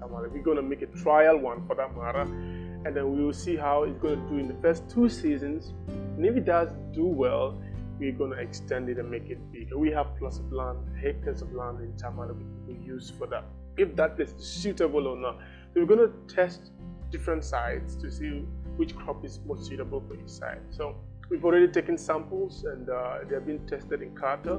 We're 0.00 0.42
going 0.42 0.56
to 0.56 0.62
make 0.62 0.82
a 0.82 0.86
trial 0.86 1.38
one 1.38 1.66
for 1.66 1.74
that 1.76 1.96
matter, 1.96 2.22
and 2.22 2.94
then 2.94 3.16
we 3.16 3.24
will 3.24 3.32
see 3.32 3.56
how 3.56 3.84
it's 3.84 3.98
going 3.98 4.22
to 4.22 4.28
do 4.28 4.38
in 4.38 4.48
the 4.48 4.60
first 4.62 4.88
two 4.88 5.08
seasons. 5.08 5.72
And 5.88 6.24
if 6.24 6.36
it 6.36 6.44
does 6.44 6.68
do 6.92 7.06
well, 7.06 7.60
we're 7.98 8.12
going 8.12 8.32
to 8.32 8.38
extend 8.38 8.88
it 8.88 8.98
and 8.98 9.10
make 9.10 9.28
it 9.28 9.38
bigger. 9.52 9.78
We 9.78 9.90
have 9.92 10.16
plots 10.18 10.38
of 10.38 10.52
land, 10.52 10.78
hectares 11.02 11.42
of 11.42 11.52
land 11.52 11.80
in 11.80 11.96
Tamale 11.96 12.34
we 12.34 12.74
can 12.74 12.82
use 12.82 13.10
for 13.10 13.26
that. 13.28 13.44
If 13.76 13.96
that 13.96 14.18
is 14.20 14.34
suitable 14.38 15.06
or 15.06 15.16
not. 15.16 15.38
So 15.72 15.80
we're 15.80 15.86
going 15.86 16.10
to 16.10 16.34
test 16.34 16.70
different 17.10 17.44
sites 17.44 17.94
to 17.96 18.10
see 18.10 18.44
which 18.76 18.94
crop 18.96 19.24
is 19.24 19.40
most 19.46 19.66
suitable 19.66 20.02
for 20.06 20.14
each 20.14 20.28
site. 20.28 20.60
So 20.70 20.96
we've 21.30 21.44
already 21.44 21.68
taken 21.68 21.96
samples 21.96 22.64
and 22.64 22.88
uh, 22.88 23.18
they're 23.28 23.40
being 23.40 23.66
tested 23.66 24.02
in 24.02 24.10
Qatar 24.14 24.56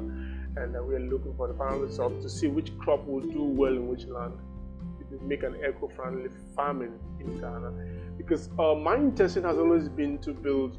and 0.58 0.76
uh, 0.76 0.82
we 0.82 0.96
are 0.96 1.00
looking 1.00 1.36
for 1.36 1.48
the 1.48 1.54
final 1.54 1.80
results 1.80 2.24
to 2.24 2.30
see 2.30 2.48
which 2.48 2.76
crop 2.80 3.06
will 3.06 3.22
do 3.22 3.44
well 3.44 3.74
in 3.74 3.88
which 3.88 4.06
land. 4.06 4.34
Make 5.22 5.44
an 5.44 5.56
eco-friendly 5.68 6.30
farming 6.56 7.00
in 7.20 7.40
Ghana 7.40 7.72
because 8.18 8.50
uh, 8.60 8.76
my 8.76 8.96
intention 8.96 9.44
has 9.44 9.58
always 9.58 9.88
been 9.88 10.18
to 10.20 10.34
build 10.34 10.78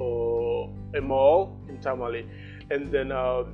uh, 0.00 0.98
a 0.98 1.00
mall 1.00 1.56
in 1.68 1.80
Tamale. 1.80 2.26
And 2.70 2.90
then 2.90 3.12
uh, 3.12 3.44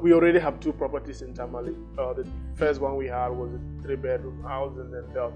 we 0.00 0.12
already 0.12 0.38
have 0.38 0.60
two 0.60 0.72
properties 0.72 1.22
in 1.22 1.34
Tamale. 1.34 1.76
Uh, 1.98 2.14
the 2.14 2.26
first 2.54 2.80
one 2.80 2.96
we 2.96 3.06
had 3.06 3.28
was 3.28 3.50
a 3.52 3.82
three 3.82 3.96
bedroom 3.96 4.42
house, 4.42 4.76
and 4.78 4.92
then 4.92 5.04
the 5.12 5.32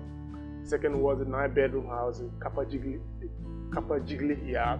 second 0.64 1.00
was 1.00 1.21
a 1.21 1.25
nine 1.25 1.52
bedroom 1.52 1.87
house 1.87 2.21
in 2.21 2.31
Kapajigli. 2.38 3.00
Kapajigli, 3.71 4.50
yeah. 4.50 4.78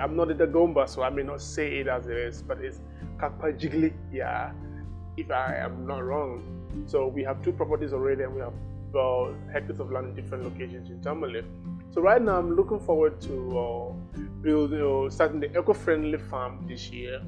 I'm 0.00 0.16
not 0.16 0.30
a 0.30 0.34
Dagomba, 0.34 0.88
so 0.88 1.02
I 1.02 1.10
may 1.10 1.22
not 1.22 1.40
say 1.40 1.78
it 1.78 1.88
as 1.88 2.06
it 2.06 2.16
is, 2.16 2.42
but 2.42 2.58
it's 2.58 2.80
Kapajigli, 3.18 3.92
yeah, 4.12 4.52
if 5.16 5.30
I 5.30 5.56
am 5.56 5.86
not 5.86 6.04
wrong. 6.04 6.42
So 6.86 7.06
we 7.06 7.22
have 7.24 7.42
two 7.42 7.52
properties 7.52 7.92
already, 7.92 8.22
and 8.22 8.34
we 8.34 8.40
have 8.40 8.54
uh, 8.94 9.32
hectares 9.52 9.80
of 9.80 9.90
land 9.90 10.08
in 10.08 10.14
different 10.14 10.44
locations 10.44 10.90
in 10.90 11.00
Tamale. 11.02 11.44
So 11.90 12.00
right 12.00 12.20
now, 12.20 12.38
I'm 12.38 12.56
looking 12.56 12.80
forward 12.80 13.20
to 13.22 13.58
uh, 13.58 14.20
building, 14.40 14.80
uh, 14.80 15.10
starting 15.10 15.40
the 15.40 15.50
eco-friendly 15.58 16.18
farm 16.18 16.64
this 16.68 16.90
year, 16.90 17.20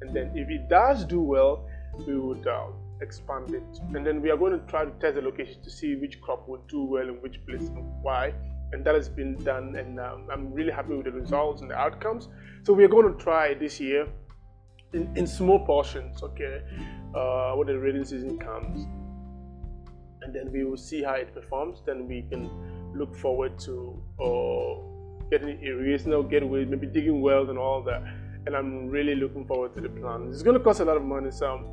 and 0.00 0.14
then 0.14 0.32
if 0.34 0.48
it 0.48 0.68
does 0.68 1.04
do 1.04 1.20
well, 1.20 1.68
we 2.06 2.18
would 2.18 2.46
uh, 2.46 2.68
expand 3.00 3.54
it, 3.54 3.80
and 3.94 4.06
then 4.06 4.22
we 4.22 4.30
are 4.30 4.36
going 4.36 4.58
to 4.58 4.66
try 4.66 4.84
to 4.84 4.90
test 4.92 5.16
the 5.16 5.22
location 5.22 5.62
to 5.62 5.70
see 5.70 5.96
which 5.96 6.20
crop 6.20 6.48
will 6.48 6.62
do 6.68 6.84
well 6.84 7.08
in 7.08 7.16
which 7.16 7.44
place 7.46 7.68
and 7.68 7.84
why. 8.02 8.32
And 8.72 8.84
that 8.84 8.94
has 8.96 9.08
been 9.08 9.36
done, 9.44 9.76
and 9.76 10.00
um, 10.00 10.26
I'm 10.32 10.52
really 10.52 10.72
happy 10.72 10.94
with 10.94 11.04
the 11.04 11.12
results 11.12 11.60
and 11.62 11.70
the 11.70 11.78
outcomes. 11.78 12.28
So 12.64 12.72
we 12.72 12.82
are 12.82 12.88
going 12.88 13.06
to 13.16 13.22
try 13.22 13.54
this 13.54 13.78
year 13.78 14.08
in, 14.92 15.10
in 15.16 15.26
small 15.26 15.64
portions, 15.64 16.22
okay, 16.22 16.62
uh, 17.14 17.52
when 17.52 17.66
the 17.66 17.78
rainy 17.78 18.04
season 18.04 18.38
comes, 18.38 18.86
and 20.22 20.34
then 20.34 20.50
we 20.52 20.64
will 20.64 20.76
see 20.76 21.02
how 21.02 21.14
it 21.14 21.32
performs. 21.34 21.82
Then 21.86 22.08
we 22.08 22.22
can 22.22 22.50
look 22.94 23.14
forward 23.16 23.58
to 23.60 24.02
uh, 24.20 25.30
getting 25.30 25.60
irrigational 25.62 26.22
getaway, 26.22 26.64
maybe 26.64 26.86
digging 26.86 27.20
wells 27.20 27.48
and 27.48 27.58
all 27.58 27.82
that. 27.82 28.02
And 28.46 28.54
I'm 28.54 28.88
really 28.88 29.14
looking 29.16 29.44
forward 29.46 29.74
to 29.74 29.80
the 29.80 29.88
plan. 29.88 30.28
It's 30.30 30.42
going 30.42 30.56
to 30.56 30.62
cost 30.62 30.80
a 30.80 30.84
lot 30.84 30.96
of 30.96 31.02
money, 31.02 31.30
so 31.30 31.64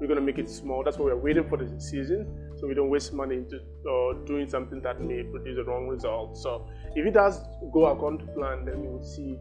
we're 0.00 0.08
going 0.08 0.18
to 0.18 0.24
make 0.24 0.38
it 0.38 0.50
small. 0.50 0.82
That's 0.84 0.98
why 0.98 1.06
we're 1.06 1.16
waiting 1.16 1.48
for 1.48 1.56
the 1.56 1.80
season, 1.80 2.26
so 2.58 2.66
we 2.66 2.74
don't 2.74 2.90
waste 2.90 3.12
money 3.12 3.36
into 3.36 3.56
uh, 3.56 4.24
doing 4.26 4.48
something 4.48 4.82
that 4.82 5.00
may 5.00 5.22
produce 5.22 5.56
the 5.56 5.64
wrong 5.64 5.88
result. 5.88 6.36
So 6.36 6.68
if 6.94 7.06
it 7.06 7.14
does 7.14 7.40
go 7.72 7.86
according 7.86 8.26
to 8.26 8.32
plan, 8.34 8.64
then 8.64 8.80
we 8.82 8.88
will 8.88 9.04
see 9.04 9.38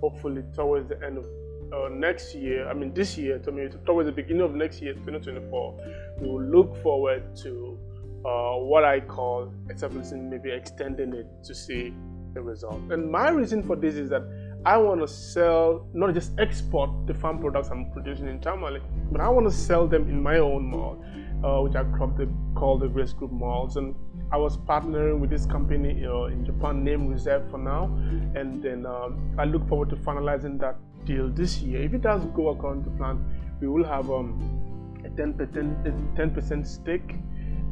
hopefully 0.00 0.42
towards 0.54 0.88
the 0.88 1.00
end 1.04 1.18
of 1.18 1.24
uh, 1.72 1.88
next 1.88 2.34
year, 2.34 2.68
I 2.68 2.74
mean 2.74 2.92
this 2.92 3.16
year, 3.16 3.38
towards 3.38 4.06
the 4.06 4.12
beginning 4.12 4.42
of 4.42 4.54
next 4.54 4.82
year, 4.82 4.92
2024, 4.94 5.80
we 6.20 6.28
will 6.28 6.42
look 6.42 6.82
forward 6.82 7.34
to 7.36 7.78
uh, 8.24 8.56
what 8.56 8.84
I 8.84 9.00
call 9.00 9.52
establishing, 9.70 10.30
maybe 10.30 10.50
extending 10.50 11.12
it 11.14 11.26
to 11.44 11.54
see 11.54 11.92
the 12.34 12.42
result. 12.42 12.80
And 12.90 13.10
my 13.10 13.30
reason 13.30 13.62
for 13.62 13.76
this 13.76 13.94
is 13.94 14.08
that 14.10 14.22
I 14.64 14.76
want 14.76 15.00
to 15.00 15.08
sell, 15.08 15.88
not 15.92 16.14
just 16.14 16.38
export 16.38 16.90
the 17.06 17.14
farm 17.14 17.40
products 17.40 17.68
I'm 17.70 17.90
producing 17.90 18.28
in 18.28 18.40
Tamale, 18.40 18.80
but 19.10 19.20
I 19.20 19.28
want 19.28 19.48
to 19.48 19.52
sell 19.52 19.88
them 19.88 20.08
in 20.08 20.22
my 20.22 20.38
own 20.38 20.66
mall, 20.66 21.04
uh, 21.44 21.60
which 21.62 21.74
I 21.74 21.82
call 22.54 22.78
the 22.78 22.88
Grace 22.88 23.12
Group 23.12 23.32
Malls. 23.32 23.76
And 23.76 23.94
I 24.30 24.36
was 24.36 24.56
partnering 24.56 25.18
with 25.18 25.30
this 25.30 25.46
company 25.46 26.06
uh, 26.06 26.24
in 26.26 26.44
Japan 26.46 26.84
named 26.84 27.10
Reserve 27.10 27.50
for 27.50 27.58
now, 27.58 27.84
and 28.34 28.62
then 28.62 28.86
um, 28.86 29.34
I 29.36 29.44
look 29.44 29.68
forward 29.68 29.90
to 29.90 29.96
finalizing 29.96 30.60
that 30.60 30.76
deal 31.04 31.28
this 31.28 31.60
year. 31.60 31.82
If 31.82 31.94
it 31.94 32.02
does 32.02 32.24
go 32.34 32.48
according 32.48 32.84
to 32.84 32.90
plan, 32.90 33.24
we 33.60 33.68
will 33.68 33.84
have 33.84 34.10
um, 34.10 34.98
a 35.04 35.08
10%, 35.08 35.86
a 35.86 36.20
10% 36.20 36.66
stake 36.66 37.16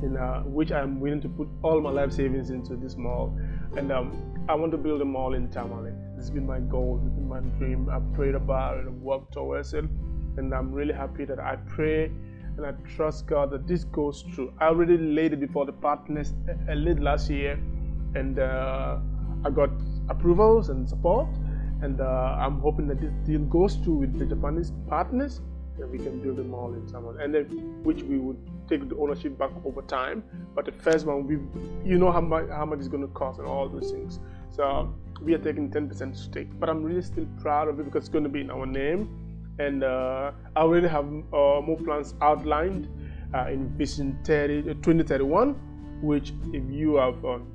in 0.03 0.17
uh, 0.17 0.41
which 0.43 0.73
I'm 0.73 1.01
willing 1.01 1.21
to 1.21 1.29
put 1.29 1.49
all 1.63 1.81
my 1.81 1.91
life 1.91 2.13
savings 2.13 2.51
into 2.51 2.77
this 2.77 2.97
mall. 2.97 3.37
And 3.77 3.93
um, 3.93 4.45
I 4.49 4.55
want 4.55 4.73
to 4.73 4.79
build 4.79 5.01
a 5.03 5.05
mall 5.05 5.35
in 5.35 5.49
Tamale. 5.51 5.93
This 6.17 6.27
has 6.27 6.31
been 6.31 6.47
my 6.47 6.61
goal, 6.61 7.01
has 7.03 7.13
been 7.13 7.29
my 7.29 7.41
dream. 7.59 7.89
I've 7.91 8.13
prayed 8.15 8.35
about 8.35 8.79
it 8.79 8.87
and 8.87 9.03
worked 9.03 9.33
towards 9.33 9.75
it. 9.75 9.85
And 10.37 10.55
I'm 10.55 10.73
really 10.73 10.95
happy 10.95 11.25
that 11.27 11.39
I 11.39 11.57
pray 11.57 12.11
and 12.57 12.67
I 12.67 12.73
trust 12.95 13.27
God 13.27 13.51
that 13.51 13.67
this 13.67 13.85
goes 13.85 14.23
through. 14.35 14.53
I 14.61 14.67
already 14.67 14.99
laid 14.99 15.33
it 15.33 15.41
before 15.41 15.67
the 15.67 15.73
partners 15.73 16.35
a 16.69 16.75
late 16.75 17.01
last 17.01 17.31
year, 17.31 17.59
and 18.15 18.39
uh, 18.39 18.99
I 19.45 19.51
got 19.51 19.71
approvals 20.09 20.69
and 20.69 20.89
support. 20.89 21.29
And 21.83 22.01
uh, 22.01 22.37
I'm 22.39 22.61
hoping 22.61 22.87
that 22.89 23.01
this 23.01 23.13
deal 23.25 23.41
goes 23.41 23.77
through 23.77 23.95
with 23.95 24.19
the 24.19 24.27
Japanese 24.27 24.73
partners 24.89 25.41
and 25.79 25.91
we 25.91 25.99
can 25.99 26.21
build 26.21 26.39
a 26.39 26.45
mall 26.45 26.75
in 26.75 26.87
someone 26.89 27.21
and 27.21 27.35
then 27.35 27.45
which 27.83 28.03
we 28.03 28.19
would 28.19 28.37
take 28.69 28.89
the 28.89 28.97
ownership 28.97 29.39
back 29.39 29.51
over 29.65 29.83
time. 29.83 30.23
But 30.55 30.67
the 30.67 30.73
first 30.73 31.07
one 31.07 31.27
we 31.27 31.35
you 31.89 31.99
know 31.99 32.13
how 32.13 32.21
much 32.21 32.49
how 32.51 32.67
much 32.67 32.81
it's 32.81 32.89
going 32.89 33.07
to 33.07 33.13
cost 33.13 33.39
and 33.39 33.49
all 33.49 33.69
those 33.69 33.91
things. 33.91 34.19
So 34.51 34.95
we 35.23 35.35
are 35.35 35.39
taking 35.39 35.71
10% 35.71 36.17
stake 36.17 36.49
but 36.59 36.71
i'm 36.71 36.83
really 36.83 37.03
still 37.03 37.27
proud 37.43 37.69
of 37.69 37.79
it 37.79 37.85
because 37.85 38.05
it's 38.05 38.09
going 38.09 38.25
to 38.25 38.31
be 38.31 38.41
in 38.41 38.51
our 38.51 38.67
name. 38.67 39.09
And 39.59 39.85
uh, 39.85 40.33
i 40.57 40.61
already 40.61 40.89
have 40.89 41.05
uh, 41.07 41.61
more 41.61 41.79
plans 41.85 42.15
outlined 42.21 42.89
uh, 43.35 43.49
in 43.49 43.69
vision 43.77 44.19
30, 44.25 44.61
uh, 44.61 44.75
2031 44.75 45.55
which 46.03 46.33
if 46.53 46.63
you 46.71 46.97
have 46.97 47.23
um, 47.25 47.47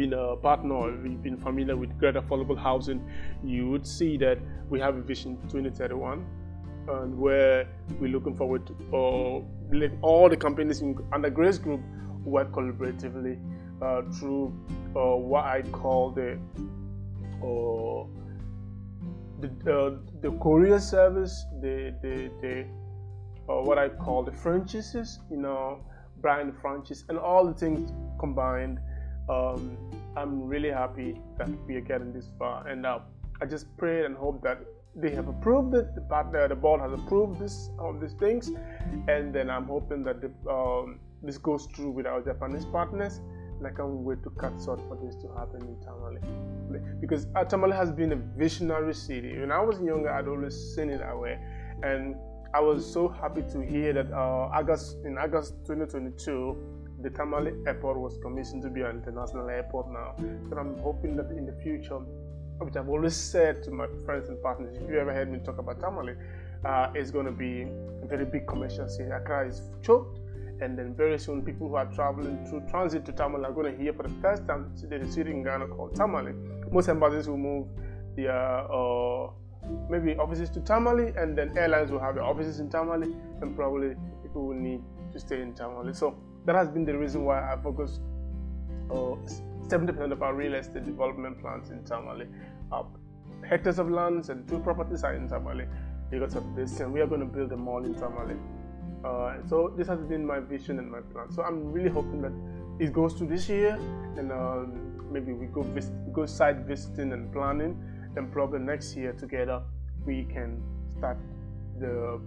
been 0.00 0.12
a 0.12 0.36
partner 0.36 0.74
or 0.74 0.90
you've 0.90 1.22
been 1.22 1.36
familiar 1.36 1.76
with 1.76 1.96
greater 1.98 2.20
affordable 2.22 2.58
housing 2.68 3.00
you 3.44 3.68
would 3.70 3.86
see 3.86 4.16
that 4.16 4.38
we 4.70 4.80
have 4.80 4.96
a 4.96 5.04
vision 5.12 5.36
2031 5.48 6.24
and 6.88 7.18
where 7.18 7.68
we're 8.00 8.10
looking 8.10 8.34
forward 8.34 8.66
to 8.66 8.74
uh, 8.96 10.06
all 10.06 10.28
the 10.28 10.36
companies 10.36 10.80
in, 10.80 10.98
under 11.12 11.30
Grace 11.30 11.58
Group 11.58 11.80
work 12.24 12.50
collaboratively 12.52 13.38
uh, 13.82 14.02
through 14.12 14.46
uh, 14.96 15.16
what 15.16 15.44
I 15.44 15.62
call 15.62 16.10
the 16.10 16.38
uh, 17.42 18.04
the, 19.40 20.00
the 20.20 20.30
courier 20.38 20.80
service, 20.80 21.46
the 21.60 21.94
the, 22.02 22.30
the 22.40 22.66
uh, 23.48 23.62
what 23.62 23.78
I 23.78 23.88
call 23.88 24.24
the 24.24 24.32
franchises, 24.32 25.20
you 25.30 25.36
know, 25.36 25.84
brand 26.20 26.54
franchise, 26.60 27.04
and 27.08 27.18
all 27.18 27.46
the 27.46 27.54
things 27.54 27.92
combined. 28.18 28.78
Um, 29.28 29.76
I'm 30.16 30.42
really 30.42 30.70
happy 30.70 31.20
that 31.38 31.48
we 31.66 31.76
are 31.76 31.80
getting 31.80 32.12
this 32.12 32.28
far, 32.38 32.66
and 32.66 32.86
I 32.86 33.00
just 33.48 33.66
pray 33.76 34.04
and 34.04 34.16
hope 34.16 34.42
that 34.42 34.60
they 34.96 35.10
have 35.10 35.28
approved 35.28 35.74
it. 35.74 35.94
The, 35.94 36.00
partner, 36.00 36.48
the 36.48 36.56
board 36.56 36.80
has 36.80 36.92
approved 36.92 37.38
this 37.38 37.70
of 37.78 38.00
these 38.00 38.14
things, 38.14 38.50
and 39.06 39.32
then 39.32 39.48
I'm 39.48 39.66
hoping 39.66 40.02
that 40.04 40.20
the, 40.20 40.50
um, 40.50 41.00
this 41.22 41.38
goes 41.38 41.66
through 41.74 41.90
with 41.90 42.06
our 42.06 42.20
Japanese 42.20 42.64
partners. 42.64 43.20
And 43.58 43.66
I 43.66 43.70
can't 43.70 43.90
wait 43.90 44.22
to 44.22 44.30
cut 44.30 44.52
short 44.64 44.80
for 44.86 44.96
this 45.02 45.16
to 45.16 45.28
happen 45.36 45.62
in 45.62 45.80
Tamale. 45.80 46.20
Because 47.00 47.26
uh, 47.34 47.42
Tamale 47.42 47.74
has 47.74 47.90
been 47.90 48.12
a 48.12 48.16
visionary 48.16 48.94
city. 48.94 49.36
When 49.36 49.50
I 49.50 49.60
was 49.60 49.80
younger, 49.80 50.10
I'd 50.10 50.28
always 50.28 50.54
seen 50.76 50.90
it 50.90 50.98
that 50.98 51.18
way. 51.18 51.40
And 51.82 52.14
I 52.54 52.60
was 52.60 52.90
so 52.90 53.08
happy 53.08 53.42
to 53.52 53.60
hear 53.60 53.92
that 53.94 54.12
uh, 54.12 54.48
August 54.54 54.98
in 55.04 55.18
August 55.18 55.54
2022, 55.66 56.77
the 57.00 57.10
Tamale 57.10 57.52
Airport 57.66 57.98
was 57.98 58.18
commissioned 58.18 58.62
to 58.62 58.70
be 58.70 58.82
an 58.82 58.90
international 58.90 59.48
airport 59.48 59.90
now. 59.90 60.14
So 60.48 60.58
I'm 60.58 60.76
hoping 60.78 61.16
that 61.16 61.30
in 61.30 61.46
the 61.46 61.52
future, 61.62 61.98
which 62.58 62.76
I've 62.76 62.88
always 62.88 63.14
said 63.14 63.62
to 63.64 63.70
my 63.70 63.86
friends 64.04 64.28
and 64.28 64.42
partners, 64.42 64.76
if 64.76 64.90
you 64.90 64.98
ever 64.98 65.14
heard 65.14 65.30
me 65.30 65.38
talk 65.38 65.58
about 65.58 65.78
Tamale, 65.80 66.14
uh, 66.64 66.90
it's 66.94 67.10
going 67.10 67.26
to 67.26 67.32
be 67.32 67.62
a 68.02 68.06
very 68.06 68.24
big 68.24 68.46
commercial 68.48 68.88
city. 68.88 69.10
Accra 69.10 69.46
is 69.46 69.62
choked, 69.80 70.18
and 70.60 70.76
then 70.76 70.92
very 70.94 71.18
soon 71.18 71.42
people 71.42 71.68
who 71.68 71.76
are 71.76 71.86
traveling 71.86 72.44
through 72.46 72.62
transit 72.68 73.04
to 73.04 73.12
Tamale 73.12 73.44
are 73.44 73.52
going 73.52 73.72
to 73.72 73.80
hear 73.80 73.92
for 73.92 74.02
the 74.02 74.14
first 74.20 74.44
time 74.48 74.72
there's 74.82 75.08
a 75.08 75.12
city 75.12 75.30
in 75.30 75.44
Ghana 75.44 75.68
called 75.68 75.94
Tamale. 75.94 76.32
Most 76.72 76.88
embassies 76.88 77.28
will 77.28 77.38
move 77.38 77.68
their 78.16 78.32
uh, 78.34 79.30
maybe 79.88 80.16
offices 80.16 80.50
to 80.50 80.60
Tamale, 80.60 81.12
and 81.16 81.38
then 81.38 81.56
airlines 81.56 81.92
will 81.92 82.00
have 82.00 82.16
their 82.16 82.24
offices 82.24 82.58
in 82.58 82.68
Tamale, 82.68 83.14
and 83.40 83.54
probably 83.54 83.94
people 84.22 84.46
will 84.48 84.56
need 84.56 84.82
to 85.12 85.20
stay 85.20 85.40
in 85.40 85.54
Tamale. 85.54 85.94
So 85.94 86.18
that 86.46 86.54
has 86.54 86.68
been 86.68 86.84
the 86.84 86.96
reason 86.96 87.24
why 87.24 87.40
I 87.52 87.56
focus 87.62 88.00
uh, 88.90 89.16
70% 89.68 90.12
of 90.12 90.22
our 90.22 90.34
real 90.34 90.54
estate 90.54 90.84
development 90.84 91.40
plans 91.40 91.70
in 91.70 91.84
Tamale. 91.84 92.26
Uh, 92.72 92.84
hectares 93.46 93.78
of 93.78 93.90
lands 93.90 94.30
and 94.30 94.48
two 94.48 94.58
properties 94.60 95.04
are 95.04 95.14
in 95.14 95.28
Tamale 95.28 95.66
because 96.10 96.34
of 96.34 96.56
this, 96.56 96.80
and 96.80 96.92
we 96.92 97.00
are 97.00 97.06
going 97.06 97.20
to 97.20 97.26
build 97.26 97.52
a 97.52 97.56
mall 97.56 97.84
in 97.84 97.94
Tamale. 97.94 98.36
Uh, 99.04 99.36
so 99.46 99.72
this 99.76 99.86
has 99.86 100.00
been 100.00 100.26
my 100.26 100.40
vision 100.40 100.78
and 100.78 100.90
my 100.90 101.00
plan. 101.00 101.30
So 101.30 101.42
I'm 101.42 101.70
really 101.72 101.90
hoping 101.90 102.22
that 102.22 102.32
it 102.82 102.92
goes 102.92 103.14
to 103.14 103.24
this 103.24 103.48
year, 103.48 103.78
and 104.16 104.32
um, 104.32 105.02
maybe 105.12 105.32
we 105.32 105.46
go 105.46 105.62
go 106.12 106.26
site 106.26 106.56
visiting 106.58 107.12
and 107.12 107.32
planning, 107.32 107.76
and 108.16 108.32
probably 108.32 108.60
next 108.60 108.96
year 108.96 109.12
together 109.12 109.62
we 110.04 110.24
can 110.24 110.62
start 110.96 111.18
the 111.78 112.20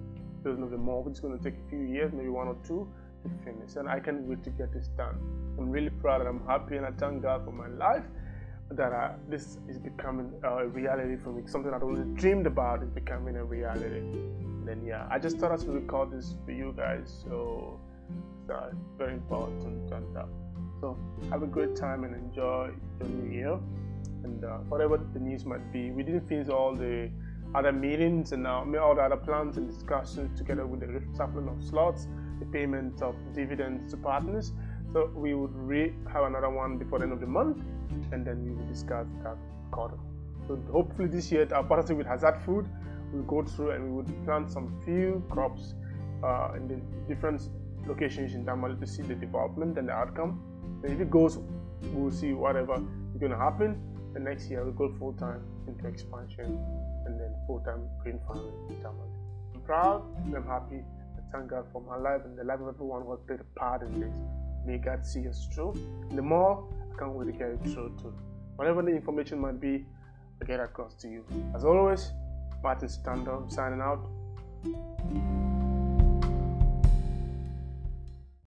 building 0.43 0.63
of 0.63 0.71
the 0.71 0.77
mall. 0.77 1.05
It's 1.09 1.19
going 1.19 1.37
to 1.37 1.43
take 1.43 1.55
a 1.59 1.69
few 1.69 1.79
years, 1.79 2.11
maybe 2.13 2.29
one 2.29 2.47
or 2.47 2.55
two, 2.65 2.87
finish, 3.43 3.75
and 3.75 3.87
I 3.89 3.99
can't 3.99 4.21
wait 4.23 4.43
to 4.43 4.49
get 4.49 4.73
this 4.73 4.87
done. 4.97 5.17
I'm 5.57 5.69
really 5.69 5.89
proud 5.89 6.21
and 6.21 6.29
I'm 6.29 6.45
happy, 6.47 6.77
and 6.77 6.85
I 6.85 6.91
thank 6.91 7.21
God 7.21 7.45
for 7.45 7.51
my 7.51 7.67
life 7.67 8.03
that 8.71 8.93
uh, 8.93 9.11
this 9.27 9.57
is 9.67 9.77
becoming 9.77 10.31
a 10.43 10.67
reality 10.67 11.17
for 11.21 11.31
me. 11.31 11.43
Something 11.45 11.73
I'd 11.73 11.83
always 11.83 12.05
dreamed 12.15 12.47
about 12.47 12.83
is 12.83 12.89
becoming 12.89 13.35
a 13.35 13.43
reality. 13.43 13.97
And 13.97 14.67
then 14.67 14.85
yeah, 14.85 15.07
I 15.09 15.19
just 15.19 15.37
thought 15.37 15.51
I 15.51 15.57
should 15.57 15.73
record 15.73 16.11
this 16.11 16.35
for 16.45 16.51
you 16.51 16.73
guys, 16.75 17.23
so 17.23 17.79
it's 18.41 18.49
uh, 18.49 18.71
very 18.97 19.13
important. 19.13 19.91
And 19.91 20.17
uh, 20.17 20.25
so 20.79 20.97
have 21.29 21.43
a 21.43 21.47
great 21.47 21.75
time 21.75 22.03
and 22.03 22.15
enjoy 22.15 22.71
your 22.99 23.09
new 23.09 23.31
year. 23.31 23.59
And 24.23 24.43
uh, 24.45 24.57
whatever 24.69 24.97
the 24.97 25.19
news 25.19 25.45
might 25.45 25.71
be, 25.73 25.91
we 25.91 26.03
didn't 26.03 26.27
finish 26.27 26.47
all 26.47 26.75
the 26.75 27.09
other 27.53 27.71
meetings 27.71 28.31
and 28.31 28.47
uh, 28.47 28.63
all 28.81 28.95
the 28.95 29.01
other 29.01 29.17
plans 29.17 29.57
and 29.57 29.67
discussions 29.69 30.37
together 30.37 30.65
with 30.65 30.79
the 30.79 30.85
reshuffling 30.85 31.51
of 31.51 31.63
slots, 31.63 32.07
the 32.51 32.57
payment 32.59 33.01
of 33.01 33.15
dividends 33.33 33.91
to 33.91 33.97
partners. 33.97 34.51
So 34.93 35.09
we 35.15 35.33
would 35.33 35.55
re- 35.55 35.93
have 36.11 36.23
another 36.23 36.49
one 36.49 36.77
before 36.77 36.99
the 36.99 37.05
end 37.05 37.13
of 37.13 37.19
the 37.21 37.27
month, 37.27 37.63
and 38.11 38.25
then 38.25 38.43
we 38.43 38.51
will 38.51 38.67
discuss 38.67 39.07
that 39.23 39.37
quarter. 39.71 39.97
So 40.47 40.59
hopefully 40.71 41.07
this 41.07 41.31
year 41.31 41.47
our 41.53 41.63
partnership 41.63 41.97
with 41.97 42.07
Hassad 42.07 42.43
Food 42.45 42.67
will 43.13 43.23
go 43.23 43.43
through 43.43 43.71
and 43.71 43.83
we 43.85 43.91
would 43.91 44.25
plant 44.25 44.51
some 44.51 44.81
few 44.83 45.23
crops 45.29 45.75
uh, 46.23 46.53
in 46.55 46.67
the 46.67 46.75
different 47.07 47.49
locations 47.87 48.33
in 48.33 48.45
Tamale 48.45 48.75
to 48.79 48.87
see 48.87 49.01
the 49.01 49.15
development 49.15 49.77
and 49.77 49.87
the 49.87 49.93
outcome. 49.93 50.41
And 50.83 50.91
if 50.91 50.99
it 50.99 51.09
goes, 51.09 51.39
we'll 51.93 52.11
see 52.11 52.33
whatever 52.33 52.75
is 53.13 53.19
going 53.19 53.31
to 53.31 53.37
happen. 53.37 53.81
The 54.13 54.19
next 54.19 54.49
year 54.49 54.63
we'll 54.63 54.73
go 54.73 54.93
full 54.99 55.13
time 55.13 55.43
into 55.67 55.87
expansion 55.87 56.59
and 57.05 57.19
then 57.19 57.33
full 57.47 57.59
time 57.61 57.87
green 58.03 58.19
farming 58.27 58.51
in 58.69 58.75
Tamale. 58.77 59.09
I'm 59.55 59.61
proud 59.61 60.03
and 60.25 60.35
I'm 60.35 60.45
happy. 60.45 60.81
Thank 61.31 61.49
God 61.49 61.65
for 61.71 61.81
my 61.81 61.95
life 61.97 62.21
and 62.25 62.37
the 62.37 62.43
life 62.43 62.59
of 62.59 62.67
everyone 62.67 63.03
who 63.03 63.11
has 63.11 63.19
played 63.25 63.39
a 63.39 63.59
part 63.59 63.83
in 63.83 63.99
this. 63.99 64.13
May 64.65 64.77
God 64.77 65.05
see 65.05 65.27
us 65.27 65.47
through. 65.53 65.73
And 66.09 66.17
the 66.17 66.21
more 66.21 66.67
I 66.93 66.99
can't 66.99 67.13
wait 67.13 67.25
to 67.25 67.31
get 67.31 67.49
it 67.49 67.61
through 67.63 67.97
too. 68.01 68.13
Whatever 68.57 68.81
the 68.81 68.89
information 68.91 69.39
might 69.39 69.59
be, 69.59 69.85
I 70.41 70.45
get 70.45 70.59
across 70.59 70.93
to 70.95 71.07
you. 71.07 71.25
As 71.55 71.63
always, 71.63 72.11
Martin 72.61 72.89
Stando 72.89 73.51
signing 73.51 73.81
out. 73.81 75.50